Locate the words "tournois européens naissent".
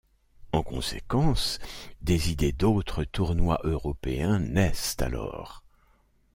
3.03-4.95